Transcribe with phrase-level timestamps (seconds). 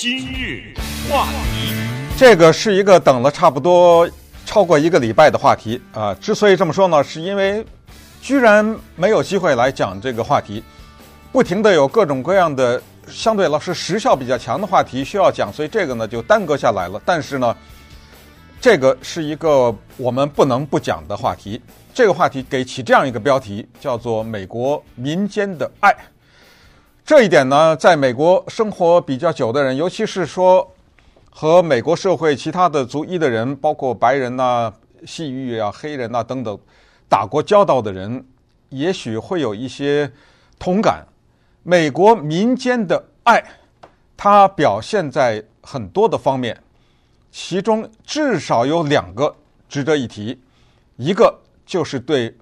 [0.00, 0.62] 今日
[1.10, 1.74] 话题，
[2.16, 4.08] 这个是一个等了差不多
[4.46, 6.14] 超过一个礼拜的话题啊。
[6.20, 7.66] 之所以这么说呢，是因为
[8.22, 8.64] 居然
[8.94, 10.62] 没有机会来讲这个话题，
[11.32, 17.02] 不停的有各种各样的相对来说时效比较强的话题需要讲，所以这个呢就耽搁下来了。
[17.04, 17.56] 但是呢，
[18.60, 21.60] 这个是一个我们不能不讲的话题。
[21.92, 25.92] 这个话题给起这样一个标题，叫做“美国民间的爱”。
[27.08, 30.70] 这一点呢，在美国生活比较久的人，尤其是说
[31.30, 34.70] 和美国社会其他的族裔的人，包括白人呐、
[35.06, 36.58] 西域啊、黑人呐等等，
[37.08, 38.22] 打过交道的人，
[38.68, 40.12] 也许会有一些
[40.58, 41.02] 同感。
[41.62, 43.42] 美国民间的爱，
[44.14, 46.62] 它表现在很多的方面，
[47.32, 49.34] 其中至少有两个
[49.66, 50.38] 值得一提，
[50.96, 52.36] 一个就是对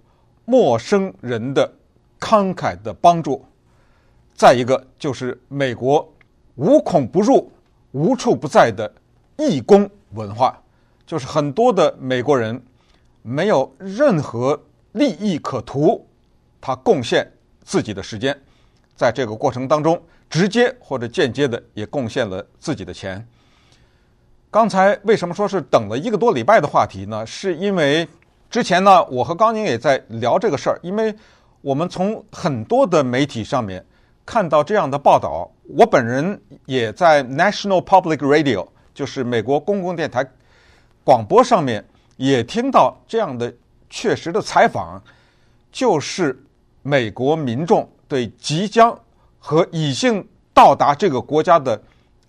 [0.44, 1.72] 陌生人的
[2.18, 3.44] 慷慨的帮助。
[4.36, 6.06] 再一个就是美国
[6.56, 7.50] 无孔不入、
[7.92, 8.92] 无处不在的
[9.38, 10.62] 义工文化，
[11.06, 12.62] 就是很多的美国人
[13.22, 16.06] 没有任何利益可图，
[16.60, 17.26] 他贡献
[17.64, 18.38] 自己的时间，
[18.94, 23.26] 在这个过程当中，直接或者间接的也贡献了自己的钱。
[24.50, 27.24] 刚才为什么说是等了一个多礼拜的话题呢？
[27.24, 28.06] 是因为
[28.50, 31.14] 之前呢，我和刚宁也在聊这个事儿，因为
[31.62, 33.82] 我们从很多的媒体上面。
[34.26, 40.28] 看到这样的报道，我本人也在 National Public Radio，就是美国公共电台
[41.04, 41.82] 广播上面
[42.16, 43.54] 也听到这样的
[43.88, 45.00] 确实的采访，
[45.70, 46.36] 就是
[46.82, 48.98] 美国民众对即将
[49.38, 51.80] 和已经到达这个国家的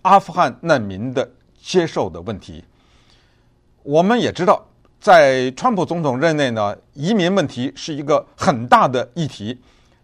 [0.02, 1.28] 阿富汗难民的
[1.60, 2.62] 接受的问题。
[3.82, 4.64] 我们也知道，
[5.00, 9.58] 在川普总统任内呢，移民问题是一个很大的议题。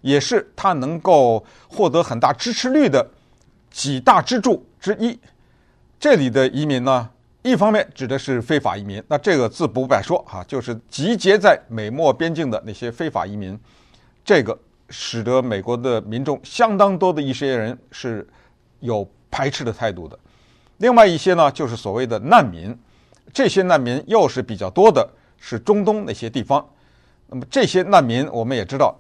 [0.05, 3.05] 也是他能够获得很大支持率的
[3.71, 5.19] 几大支柱之一。
[5.99, 7.09] 这里的移民呢，
[7.41, 13.59] 一方面指的是非法移民，那这个自不必说哈，就是集结在美墨边境的那些非法移民，
[14.23, 14.57] 这个
[14.91, 18.29] 使得美国的民众相当多的一些人是
[18.81, 20.19] 有排斥的态度的。
[20.77, 22.79] 另外一些呢，就是所谓的难民，
[23.33, 26.63] 这些难民又是比较多的，是中东那些地方。
[27.27, 28.95] 那么这些难民，我们也知道。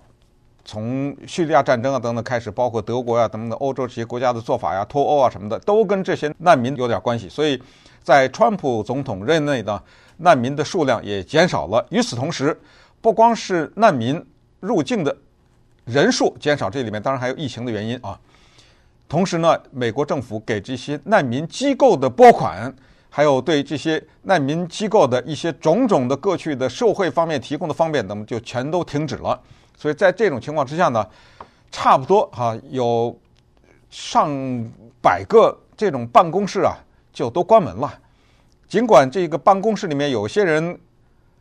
[0.65, 7.29] 从叙利亚战争啊等等开始，包括德国呀、啊、等等欧洲这些国家的做法呀、脱欧啊什么的，都跟这些难民有点关系。
[7.29, 7.61] 所以，
[8.03, 9.81] 在川普总统任内呢，
[10.17, 11.87] 难民的数量也减少了。
[11.91, 12.59] 与此同时，
[13.01, 14.25] 不光是难民
[14.61, 15.15] 入境的
[15.85, 18.19] 人数减少，这里面当然还有疫情的原因啊。
[19.07, 22.75] 同时呢，美国政府给这些难民机构的拨款，
[23.11, 29.39] 还有对这些难民机构的一些种种的过去的社会方面提供的方便等，就全都停止了。
[29.77, 31.07] 所以在这种情况之下呢，
[31.71, 33.17] 差不多哈有
[33.91, 34.31] 上
[35.03, 36.77] 百个这种办公室啊
[37.13, 37.93] 就都关门了。
[38.67, 40.79] 尽管这个办公室里面有些人，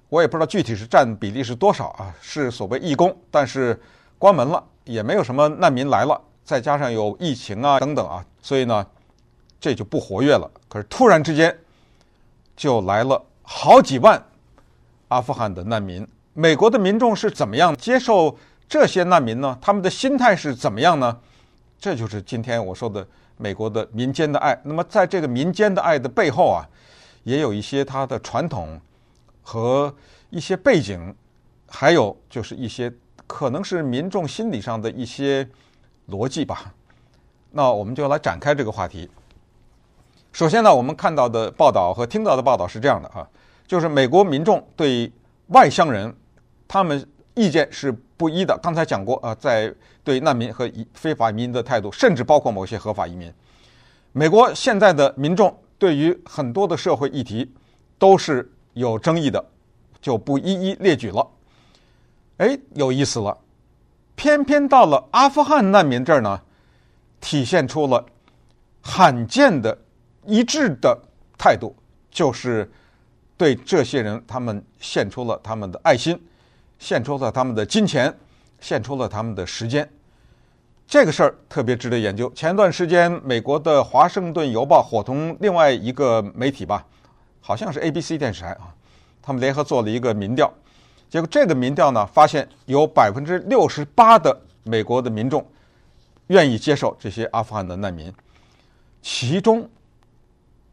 [0.09, 3.79] 我也不知道具体是占比例是多少啊，是所谓义工，但是
[4.19, 6.19] 关门了，也没有什么难民来了。
[6.43, 8.85] 再加上有疫情啊等等啊，所以呢
[9.59, 10.49] 这就不活跃了。
[10.67, 11.57] 可是突然之间
[12.55, 14.21] 就来了好几万
[15.07, 16.05] 阿富汗的难民。
[16.35, 18.35] 美国的民众是怎么样接受
[18.67, 19.55] 这些难民呢？
[19.61, 21.19] 他们的心态是怎么样呢？
[21.79, 23.07] 这就是今天我说的
[23.37, 24.59] 美国的民间的爱。
[24.63, 26.65] 那么，在这个民间的爱的背后啊，
[27.23, 28.81] 也有一些它的传统
[29.43, 29.93] 和
[30.31, 31.13] 一些背景，
[31.69, 32.91] 还有就是一些
[33.27, 35.47] 可能是民众心理上的一些
[36.09, 36.73] 逻辑吧。
[37.51, 39.07] 那我们就来展开这个话题。
[40.31, 43.27] 首先呢，我们看到的报道和听到的报道是这样的啊，
[43.67, 45.11] 就是美国民众对
[45.49, 46.11] 外乡人。
[46.73, 48.57] 他们意见是不一的。
[48.57, 49.71] 刚才讲过啊，在
[50.03, 53.31] 对难民和非法移民的态度，甚至包括某些合法移民，
[54.11, 57.53] 美国现在的民众对于很多的社会议题
[57.99, 59.45] 都是有争议的，
[60.01, 61.29] 就不一一列举了。
[62.37, 63.37] 哎，有意思了，
[64.15, 66.41] 偏偏到了阿富汗难民这儿呢，
[67.21, 68.03] 体现出了
[68.81, 69.77] 罕见的
[70.25, 70.99] 一致的
[71.37, 71.75] 态度，
[72.09, 72.67] 就是
[73.37, 76.19] 对这些人，他们献出了他们的爱心。
[76.83, 78.13] 献出了他们的金钱，
[78.59, 79.89] 献出了他们的时间，
[80.85, 82.29] 这个事儿特别值得研究。
[82.33, 86.85] 前段时间，美国的《华盛顿邮报》伙同另外一个媒体吧，
[87.39, 88.75] 好像是 ABC 电视台啊，
[89.21, 90.53] 他们联合做了一个民调，
[91.09, 95.47] 结果这个民调呢，发现有百分之六十八的美国的民众
[96.27, 98.13] 愿意接受这些阿富汗的难民，
[99.01, 99.69] 其中，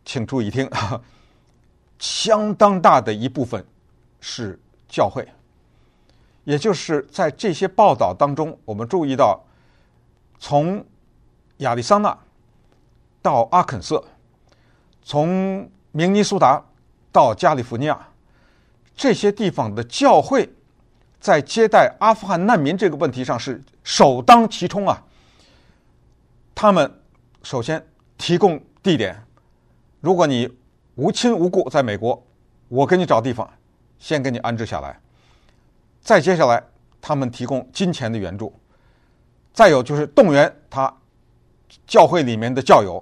[0.05, 0.69] 请注意听，
[2.01, 3.65] 相当大的一部分
[4.21, 4.59] 是
[4.89, 5.25] 教会。
[6.45, 9.45] 也就是在这些报道当中，我们注意到，
[10.39, 10.85] 从
[11.59, 12.17] 亚利桑那
[13.23, 14.03] 到阿肯色，
[15.03, 16.65] 从明尼苏达
[17.13, 18.09] 到加利福尼亚，
[18.97, 20.49] 这些地方的教会，
[21.21, 25.05] 在接待阿富汗难民这个问题上是首当其冲啊。
[26.55, 27.01] 他们
[27.43, 29.23] 首先提供地点，
[30.01, 30.51] 如果你
[30.95, 32.23] 无亲无故在美国，
[32.69, 33.49] 我给你找地方，
[33.99, 34.99] 先给你安置下来。
[36.11, 36.61] 再接下来，
[37.01, 38.53] 他们提供金钱的援助，
[39.53, 40.93] 再有就是动员他
[41.87, 43.01] 教会里面的教友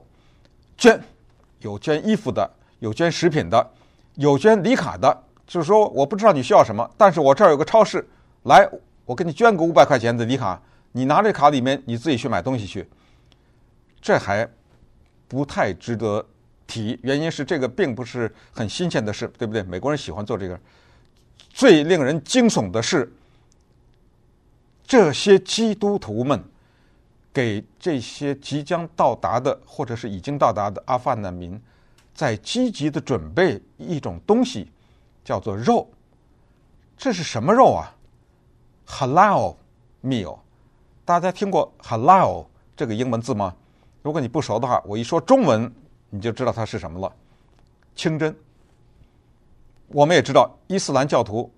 [0.76, 1.02] 捐，
[1.60, 2.46] 有捐衣服的，
[2.80, 3.70] 有捐食品的，
[4.16, 5.24] 有捐礼卡的。
[5.46, 8.06] 就是说，我不知道你需要什么，但是我这儿有个超市，
[8.42, 8.68] 来，
[9.06, 10.60] 我给你捐个五百块钱的礼卡，
[10.92, 12.86] 你拿这卡里面你自己去买东西去。
[14.02, 14.46] 这还
[15.26, 16.22] 不太值得
[16.66, 19.62] 提，原因是这个并不是很新鲜的事，对不对？
[19.62, 20.60] 美国人喜欢做这个。
[21.58, 23.12] 最令人惊悚的是，
[24.86, 26.40] 这些基督徒们
[27.32, 31.60] 给这些即将到达的或者是已经到达的阿富汗难民，
[32.14, 34.70] 在积极的准备一种东西，
[35.24, 35.90] 叫做肉。
[36.96, 37.92] 这是什么肉啊
[38.86, 39.56] ？Halal
[40.04, 40.38] meal。
[41.04, 42.46] 大家听过 Halal
[42.76, 43.52] 这个英文字吗？
[44.00, 45.68] 如果你不熟的话，我一说中文
[46.08, 47.12] 你就知道它是什么了。
[47.96, 48.32] 清真。
[49.88, 51.50] 我们也知道，伊斯兰教徒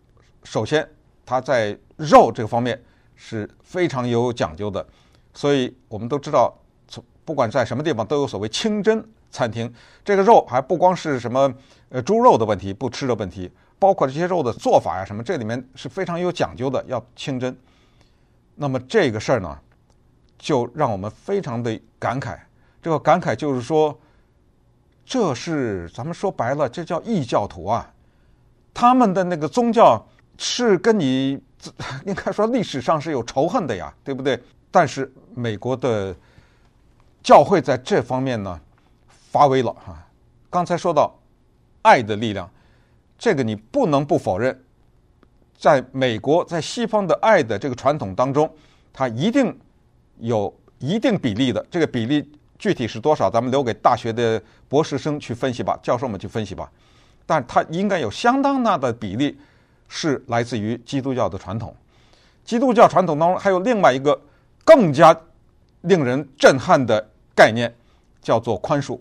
[0.44, 0.88] 首先
[1.26, 2.80] 他在肉这个方面
[3.16, 4.86] 是非常有讲究的，
[5.34, 6.56] 所以我们都知道，
[6.86, 9.72] 从不管在什么地方都有所谓清真餐厅。
[10.04, 11.52] 这个肉还不光是什么
[11.88, 13.50] 呃猪肉的问题，不吃的问题，
[13.80, 17.56] 包括这些肉的做法呀什么，这里面是非常有讲究的，要清真。
[18.54, 19.58] 那么这个事儿呢，
[20.38, 22.38] 就让我们非常的感慨。
[22.80, 23.98] 这个感慨就是说，
[25.04, 27.92] 这是咱们说白了，这叫异教徒啊。
[28.72, 30.04] 他们的那个宗教
[30.38, 31.38] 是跟你
[32.06, 34.40] 应该说历史上是有仇恨的呀，对不对？
[34.70, 36.14] 但是美国的
[37.22, 38.58] 教会在这方面呢
[39.08, 39.96] 发威了哈。
[40.48, 41.14] 刚才说到
[41.82, 42.48] 爱的力量，
[43.18, 44.58] 这个你不能不否认，
[45.58, 48.50] 在美国在西方的爱的这个传统当中，
[48.92, 49.54] 它一定
[50.18, 51.64] 有一定比例的。
[51.70, 52.26] 这个比例
[52.58, 56.70] 具体是多少，咱们留给大学的博士生去分析吧，教授们去分析吧。
[57.30, 59.38] 但它应该有相当大的比例
[59.88, 61.72] 是来自于基督教的传统。
[62.44, 64.20] 基督教传统当中还有另外一个
[64.64, 65.16] 更加
[65.82, 67.72] 令人震撼的概念，
[68.20, 68.98] 叫做宽恕。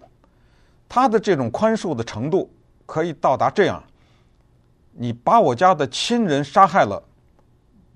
[0.87, 2.47] 它的这种宽恕的程度
[2.85, 3.83] 可以到达这样：
[4.91, 7.01] 你把我家的亲人杀害了，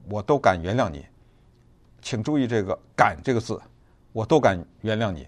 [0.09, 1.05] 我都敢原谅你。
[2.01, 3.61] 请注意这个“敢”这个字，
[4.13, 5.27] 我都敢原谅你。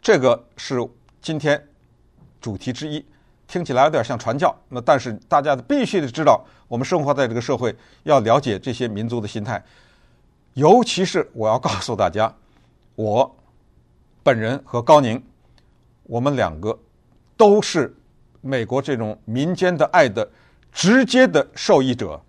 [0.00, 0.78] 这个是
[1.20, 1.60] 今天
[2.40, 3.04] 主题之一。
[3.48, 9.60] 听起来有点像传教，那但是大家必须得知道，我们生活在这个社会，要了解这些民族的心态。
[10.52, 12.32] 尤其是我要告诉大家，
[12.94, 13.36] 我
[14.22, 15.22] 本人和高宁，
[16.02, 16.78] 我们两个
[17.36, 17.96] 都是
[18.42, 20.28] 美国这种民间的爱的
[20.70, 22.20] 直接的受益者。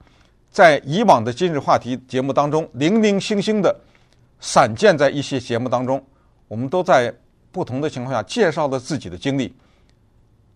[0.50, 3.77] 在以往的今日话题节目当中，零零星星的
[4.39, 6.04] 散见在一些节目当中，
[6.48, 7.13] 我们都在
[7.51, 9.54] 不同的情况下介绍了自己的经历。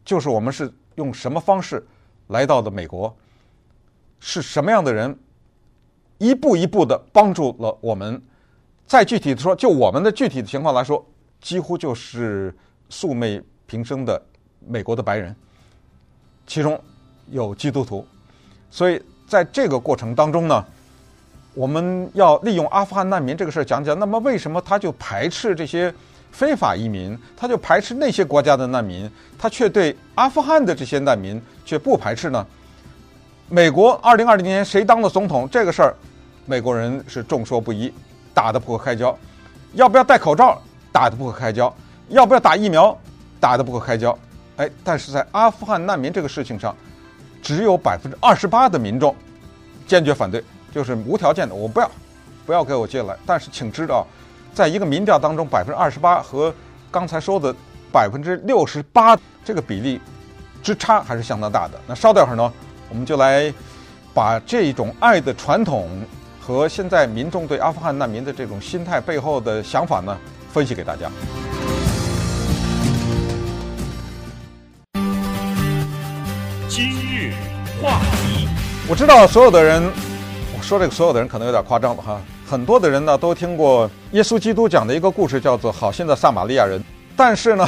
[0.06, 1.86] 就是我们是用什么方式
[2.28, 3.16] 来到的美国，
[4.20, 5.18] 是什么样的人，
[6.18, 8.22] 一步一步的帮助了我们。
[8.86, 11.04] 再具体的说，就我们的具体的情况来说，
[11.40, 12.54] 几乎就是
[12.90, 14.22] 素昧平生的
[14.68, 15.36] 美国的白人，
[16.46, 16.80] 其中
[17.32, 18.06] 有基督徒。
[18.70, 20.66] 所以在这个过程当中呢，
[21.54, 23.98] 我们要利用阿富汗难民这个事儿讲讲。
[23.98, 25.94] 那么为什么他就排斥这些？
[26.34, 32.46] 非法移民，他就排斥那些国家的难民，他却对阿富汗的这些难民却不排斥呢？
[33.50, 35.94] 美国二零二零年谁当了总统这个事儿，
[36.48, 37.94] 美国人是众说不一，
[38.34, 39.16] 打得不可开交。
[39.74, 40.60] 要不要戴口罩？
[40.92, 41.72] 打得不可开交。
[42.10, 42.98] 要不要打疫苗？
[43.40, 44.18] 打得不可开交。
[44.58, 46.76] 哎，但是在阿富汗难民这个事情上，
[47.44, 49.16] 只有百分之二十八的民众
[49.86, 51.92] 坚决反对，就是无条件的，我不要，
[52.48, 53.16] 不要给我进来。
[53.24, 54.08] 但是请知道。
[54.54, 56.54] 在一个民调当中，百分之二十八和
[56.92, 57.54] 刚才说的
[57.92, 60.00] 百分之六十八这个比例
[60.62, 61.74] 之差还是相当大的。
[61.88, 62.54] 那稍等会儿呢，
[62.88, 63.52] 我们就来
[64.14, 65.90] 把这种爱的传统
[66.40, 70.16] 和现在民众对阿富汗难民的这种心态背后的想法呢，
[70.52, 71.10] 分析给大家。
[76.70, 77.34] 今日
[77.82, 78.48] 话题，
[78.88, 79.84] 我知道所有的人，
[80.56, 82.22] 我说这个所有的人可能有点夸张了哈。
[82.46, 86.82] 很多的人呢都听过耶稣基督讲的一个故事，叫做“好心的撒玛利亚人”。
[87.16, 87.68] 但是呢，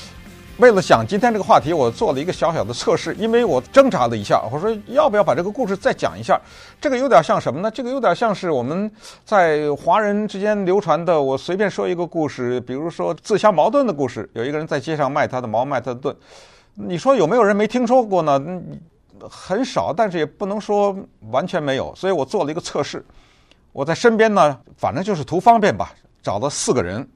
[0.58, 6.40] 为了讲今天这个话题，我做了一个小小的测试，因为我挣扎了一下，我说要不要把这个故事再讲一下？
[6.80, 7.70] 这个有点像什么呢？
[7.70, 8.90] 这个有点像是我们
[9.24, 11.20] 在华人之间流传的。
[11.20, 14.28] 我随便说一个故事，比如说自相矛盾的故事。
[14.34, 16.14] 有一个人在街上卖他的矛，卖他的盾。
[16.74, 18.40] 你说有没有人没听说过呢？
[19.28, 20.96] 很少，但是也不能说
[21.30, 21.94] 完全没有。
[21.94, 23.04] 所以我做了一个测试，
[23.72, 27.06] 我在身边呢，反正就是图方便吧，找了四个人。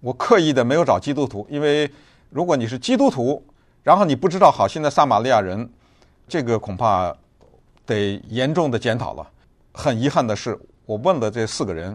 [0.00, 1.90] 我刻意的没有找基督徒，因为。
[2.34, 3.44] 如果你是基督徒，
[3.82, 5.68] 然后你不知道好心的撒玛利亚人，
[6.26, 7.14] 这个恐怕
[7.84, 9.30] 得严重的检讨了。
[9.74, 11.94] 很遗憾的是，我问了这四个人，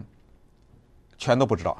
[1.16, 1.76] 全都不知道，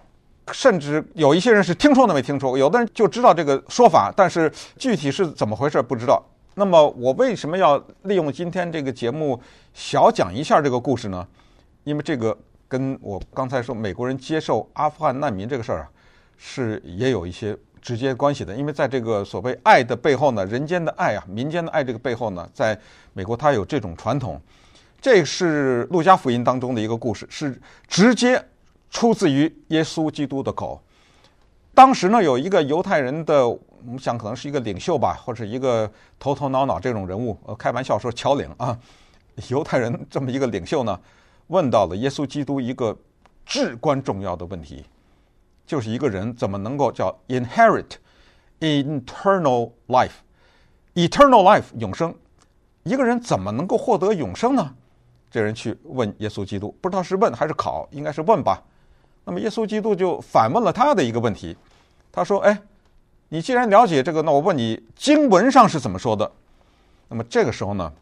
[0.50, 6.20] 甚至有一些人是听说都没听说，有的人就知道这个说法，但是具体是怎么回事不知道。
[6.56, 9.40] 那么我为什么要利用今天这个节目
[9.73, 11.25] 小讲一下这个故事呢？
[11.88, 12.37] 因为这个
[12.68, 15.90] 跟我刚才说美国人接受阿富汗难民这个事儿啊，
[16.37, 17.57] 是也有一些。
[17.80, 22.78] 直接关系的，因为在这个所谓爱的背后呢，人间的爱啊，民间的爱这个背后呢，在
[23.14, 24.38] 美国它有这种传统。
[25.00, 28.45] 这是路加福音当中的一个故事，是直接
[28.90, 30.83] 出自于耶稣基督的口。
[31.73, 38.76] 当时呢，有一个犹太人的，我们想可能是一个领袖吧，或者一个头头脑脑这种人物，呃，开玩笑说乔领啊，
[39.49, 41.00] 犹太人这么一个领袖呢，
[41.48, 42.96] 问到了耶稣基督一个
[43.44, 44.84] 至关重要的问题。
[45.66, 47.90] 就是一个人怎么能够叫 inherit
[48.60, 52.14] eternal life，eternal life 永生，
[52.84, 54.74] 一个人怎么能够获得永生呢？
[55.30, 58.62] 这人去问耶稣基督，不知道是问还是考，应该是问吧。
[59.24, 61.54] 那么耶稣基督就反问了他的一个问题，
[62.10, 62.58] 他说：“哎，
[63.28, 66.32] 你既然了解这个，那我问你，经文上是怎么说的？”
[67.08, 67.92] 那么这个时候呢，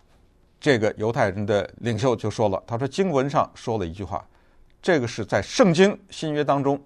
[0.67, 4.27] 这个犹太人的领袖就说了，他说：“经文上说了一句话，
[4.83, 6.77] 这个是在圣经新约当中。”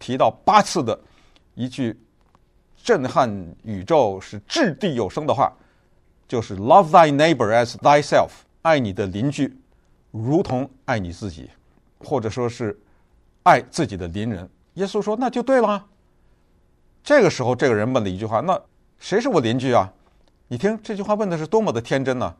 [0.00, 0.98] 提到八次的
[1.54, 1.96] 一句
[2.82, 5.52] 震撼宇宙、是掷地有声的话，
[6.26, 8.30] 就是 “Love thy neighbor as thyself”，
[8.62, 9.56] 爱你的邻居
[10.10, 11.48] 如同爱你自己，
[12.00, 12.76] 或者说是
[13.44, 14.50] 爱自己的邻人。
[14.72, 15.86] 耶稣说：“那就对了。”
[17.04, 18.60] 这个时候，这个人问了一句话：“那
[18.98, 19.88] 谁是我邻居啊？”
[20.50, 22.34] 你听这句话问的是多么的天真呢、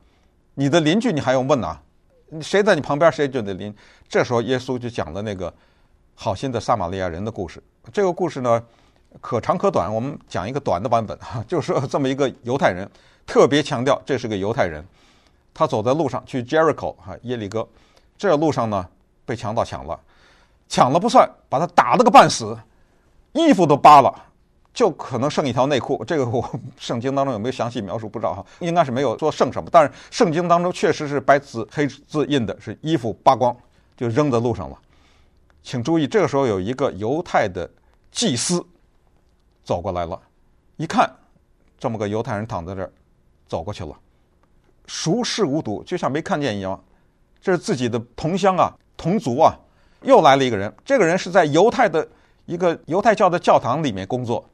[0.54, 1.80] 你的邻居你还用问啊？
[2.40, 3.74] 谁在你旁边，谁就得邻。
[4.08, 5.52] 这时候，耶稣就讲了那个。
[6.16, 7.60] 好心的撒玛利亚人的故事，
[7.92, 8.62] 这个故事呢，
[9.20, 9.92] 可长可短。
[9.92, 12.88] 我们讲一个短的版本哈， 就是这么一个犹太人，
[13.26, 14.86] 特别强调这是个犹太人，
[15.52, 17.66] 他走在路上去 Jericho 哈耶利哥，
[18.16, 18.88] 这路上呢
[19.26, 19.98] 被强盗抢了，
[20.68, 22.56] 抢了不算，把他打了个半死，
[23.32, 24.14] 衣服都扒了，
[24.74, 26.02] 就可能剩一条内裤。
[26.04, 26.44] 这个我
[26.76, 33.56] 圣经当中有没有详细描述不知道哈，应该是没有说剩什么，但是圣经当中确实是白字黑字印的是衣服扒光
[33.96, 34.76] 就扔在路上了。
[35.62, 37.70] 请注意，这个时候有一个犹太的
[38.10, 38.62] 祭司
[39.62, 40.20] 走过来了，
[40.76, 41.10] 一看
[41.78, 42.92] 这么个犹太人躺在这儿，
[43.48, 43.96] 走过去了，
[44.86, 46.78] 熟视无睹，就像没看见一样。
[47.40, 49.54] 这是自己的同乡啊，同族啊，
[50.02, 50.70] 又来了一个人。
[50.84, 52.06] 这个人是在犹太的
[52.46, 54.44] 一个犹太教的教堂里面工作，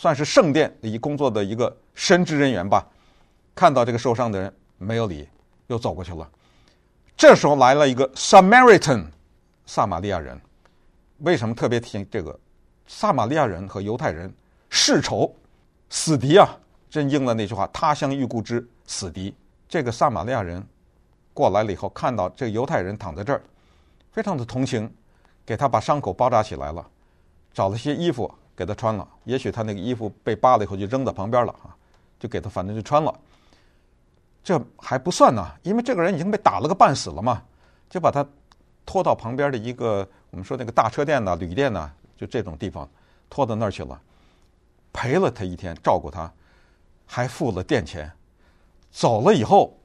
[0.00, 2.86] 算是圣殿里工作的一个神职人员吧。
[3.52, 5.28] 看到这个受伤的人，没有理，
[5.66, 6.30] 又走过去了。
[7.16, 9.06] 这时候来了一个 Samaritan。
[9.66, 10.40] 撒玛利亚人
[11.18, 12.38] 为什么特别提醒这个？
[12.86, 14.32] 撒玛利亚人和犹太人
[14.70, 15.34] 世仇、
[15.90, 16.56] 死敌啊！
[16.88, 19.34] 真应了那句话：“他乡遇故知，死敌。”
[19.68, 20.64] 这个撒玛利亚人
[21.34, 23.42] 过来了以后，看到这个犹太人躺在这儿，
[24.12, 24.88] 非常的同情，
[25.44, 26.86] 给他把伤口包扎起来了，
[27.52, 29.06] 找了些衣服给他穿了。
[29.22, 31.70] 也许他那个衣服被扒了以后就扔在旁边了啊，
[32.18, 33.14] 就给他反正就穿了。
[34.42, 37.40] 这还不算呢，因为这个人已经被打了个半死了嘛，
[37.88, 38.26] 就把他。
[38.90, 42.88] 拖到旁边的一个我们说那个大车店呐、旅店呐，就这种地方，
[43.28, 44.00] 拖到那儿去了，
[44.94, 46.32] 陪了他一天，照顾他，
[47.04, 48.10] 还付了店钱。
[48.90, 49.78] 走了以后，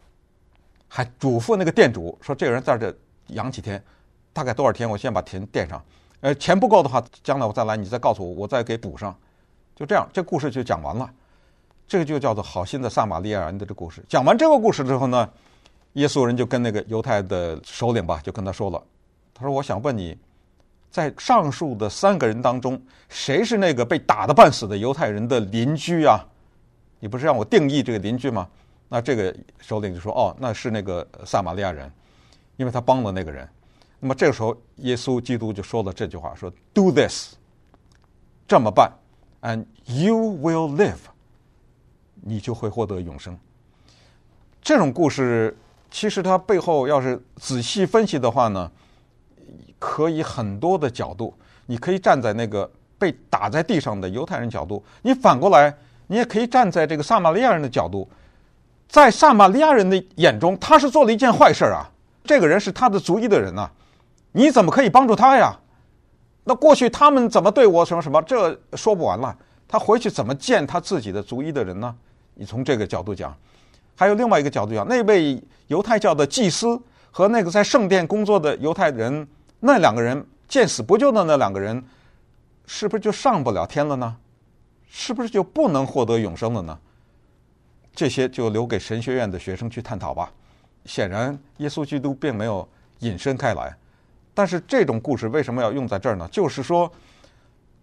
[0.87, 2.95] 还嘱咐那个店主说：“这个人在这
[3.27, 3.83] 养几天，
[4.31, 5.83] 大概多少天，我先把钱垫上。
[6.23, 9.13] 呃，钱不够的话，将来我再来，你再告诉我，我再给补上。”
[9.75, 11.09] 就这样，这故事就讲完了。
[11.85, 14.01] 这个就叫做好心的撒玛利亚人的这故事。
[14.07, 15.29] 讲完这个故事之后呢，
[15.93, 18.81] 耶稣人就跟那个犹太的首领吧，就跟他说了。
[19.33, 20.17] 他说：“我想问你，
[20.89, 26.25] 在上述的三个人当中，谁是那个被打得半死的犹太人的邻居啊？
[27.01, 28.47] 你不是让我定义这个邻居吗？
[28.87, 31.91] 那这个首领就说：‘哦，那是那个撒玛利亚人，
[32.55, 33.45] 因为他帮了那个人。’
[34.03, 37.35] 那么这个时候，耶稣基督就说了这句话：说 ‘Do this’，
[38.45, 38.91] 这么办
[39.41, 40.97] ，and you will live，
[42.21, 43.39] 你就会获得永生。
[44.61, 45.57] 这种故事
[45.89, 48.69] 其实它背后要是仔细分析的话呢？”
[49.79, 51.33] 可以很多的角度，
[51.65, 55.73] 你可以站在那个被打在地上的犹太人角度，你反过来，
[56.07, 58.09] 你也可以站在这个撒玛利亚人的角度，
[58.89, 61.89] 在撒玛利亚人的眼中，他是做了一件坏事啊。
[62.25, 63.69] 这个人是他的族裔的人呐，
[64.33, 65.57] 你怎么可以帮助他呀？
[66.43, 69.33] 那过去他们怎么对我什么什么，这说不完了。
[69.65, 71.95] 他回去怎么见他自己的族裔的人呢？
[72.33, 73.35] 你从这个角度讲，
[73.95, 76.79] 还有另外一个角度讲，那位犹太教的祭司
[77.11, 79.25] 和那个在圣殿工作的犹太人，
[79.59, 81.81] 那两个人见死不救的那两个人，
[82.65, 84.15] 是不是就上不了天了呢？
[84.89, 86.77] 是不是就不能获得永生了呢？
[87.95, 90.31] 这些就留给神学院的学生去探讨吧。
[90.85, 92.67] 显然，耶稣基督并没有
[92.99, 93.75] 引申开来。
[94.33, 96.27] 但是这种故事为什么要用在这儿呢？
[96.31, 96.91] 就是说，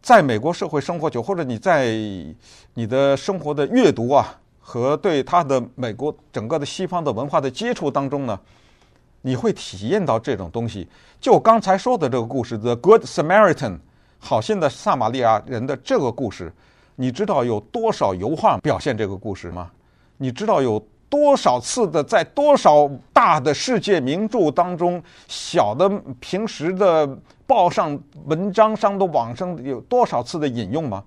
[0.02, 1.94] 在美国社会生活久，或者你在
[2.74, 8.38] 你的生活的阅读啊，和对他的美国整个的西方的文化的接触当中呢，
[9.22, 10.88] 你会体验到这种东西。
[11.20, 13.72] 就刚才说的这个故事，《The Good Samaritan》
[14.18, 16.52] 好心的撒玛利亚人的这个故事，
[16.96, 19.70] 你知道有多少油画表现这个故事吗？
[20.16, 20.84] 你知道有？
[21.10, 25.90] 多少次的，在多少大的世界名著当中，小的
[26.20, 31.02] 平时的报上文章上的网上有多少次的引用吗？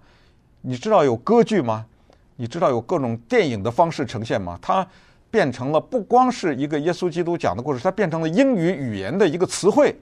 [0.62, 1.86] 你知道有歌剧吗？
[2.36, 4.60] 你知道有各种电影的方式呈现吗？
[4.62, 4.86] 它
[5.32, 9.96] 变成了不光是一个耶稣基督讲的故事，它变成了英语语言的一个词汇，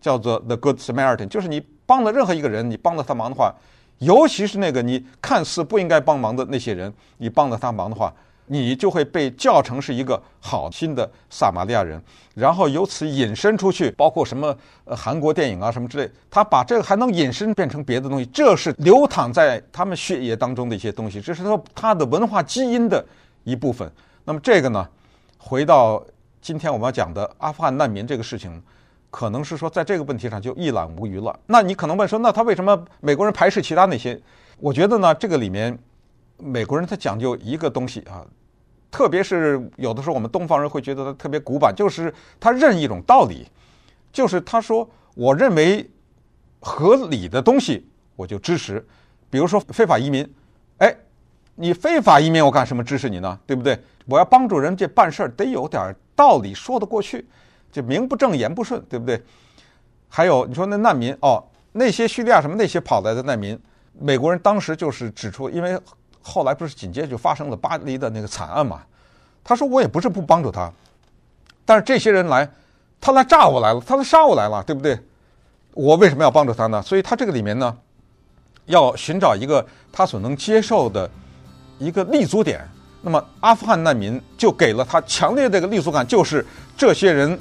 [0.00, 3.54] 叫做 The Good Samaritan，就是你帮了任何一个人，你帮了他忙的话，
[3.98, 8.12] 尤其是那个你看似不应该帮忙的那些人，你帮了他忙的话。
[8.48, 12.00] 你就会被叫成是一个好心的撒玛利亚人，
[12.34, 23.04] 然后由此引申出去，包括什么呃韩国电影啊什么之类，他把这个还能引申变成别的东西，这是流淌在他们血液当中的一些东西，这是说他的文化基因的
[23.44, 23.90] 一部分。
[24.24, 24.88] 那么这个呢，
[25.38, 26.00] 回到
[26.40, 28.62] 今天我们要讲的阿富汗难民这个事情，
[29.10, 31.36] 可能是说在这个问题上就一览无余了。
[31.46, 34.20] 那你可能问说，那他为什么美国人排斥其他那些？
[34.58, 35.76] 我觉得呢，这个里面。
[36.38, 38.24] 美国人他讲究一个东西啊，
[38.90, 43.46] 特别是有的时候我们东方人会觉得他特别古板，就是他认一种道理，
[44.12, 45.88] 就是他说我认为
[46.60, 48.86] 合理的东西我就支持，
[49.30, 50.30] 比如说非法移民，
[50.78, 50.94] 哎，
[51.54, 53.38] 你非法移民我干什么支持你呢？
[53.46, 53.78] 对不对？
[54.06, 57.26] 我要帮助人家办事儿得有点道理说得过去，
[57.72, 59.22] 就名不正言不顺，对不对？
[60.08, 63.58] 还有你说那难民哦，那些叙利亚什么那些跑来的难民，
[63.98, 65.78] 美国人当时就是指出，因为。
[66.28, 68.82] 后来不是紧接着就发生了巴黎的那个惨案嘛？
[69.44, 70.68] 他说我也不是不帮助他，
[71.64, 72.50] 但是这些人来，
[73.00, 74.98] 他来炸我来了，他来杀我来了，对不对？
[75.72, 76.82] 我为什么要帮助他呢？
[76.82, 77.76] 所以他这个里面呢，
[78.64, 81.08] 要寻找一个他所能接受的
[81.78, 82.68] 一个立足点。
[83.02, 86.44] 那么阿富汗难民就给了他强烈的一个立足感，就是
[86.76, 87.38] 这些人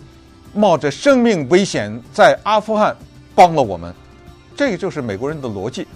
[0.54, 2.96] 冒着生命危险在阿富汗
[3.34, 3.92] 帮了我们，
[4.56, 5.88] 这个就是美国人的逻辑，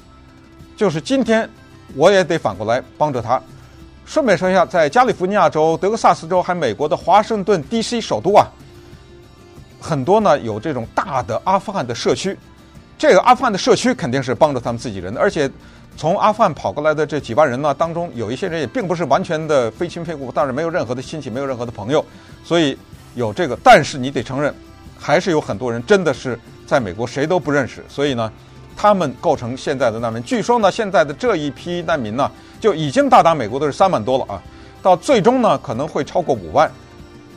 [0.76, 1.48] 就是今天。
[1.96, 3.42] 我也得反过来帮着他。
[4.06, 8.02] 顺便说一下，在加利福尼亚州、德克萨斯州，还美国的华盛顿 D.C.
[8.02, 8.48] 首都啊，
[9.80, 12.36] 很多呢有这种大的阿富汗的社区。
[12.98, 15.48] 这个阿富汗的社区肯定是帮着他们自己人的，而且
[15.96, 22.04] 从阿富汗跑过来的这几万人呢，当中有一些人也并不是完全的非亲非故，但是没有任何的亲戚，没有任何的朋友，
[22.44, 22.76] 所以
[23.14, 23.56] 有这个。
[23.64, 24.52] 但是你得承认，
[24.98, 28.32] 还是有很多人真的是在美国谁都不认识，所以呢。
[28.82, 30.24] 他们构成现在的难民。
[30.24, 34.42] 据说呢，现在的这一批难民呢，就已经到达美国的是三万多了啊。
[34.82, 36.72] 到最终呢，可能会超过五万。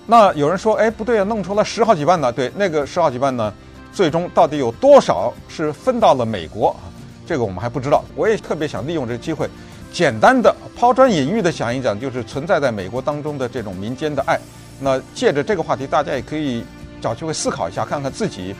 [0.06, 2.30] 那有人说，哎，不对啊，弄出来十好几万呢。
[2.30, 3.52] 对，那个十好几万呢，
[3.92, 6.86] 最终到底有多少是分到了美国啊？
[7.26, 8.04] 这个我们还不知道。
[8.14, 9.50] 我也特别想利用这个机会，
[9.92, 14.38] 简单的抛砖引玉的讲一讲，就是存在在美国当中的这种民间的爱。
[14.78, 16.64] 那借着这个话题，大家也可以
[17.00, 18.54] 找机会思考一下，看看自己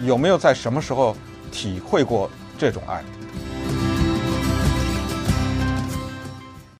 [0.00, 1.14] 有没有在什么时候。
[1.54, 3.02] 体会过这种爱。